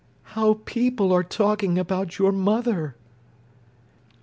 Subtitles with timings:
[0.33, 2.95] "How people are talking about your mother."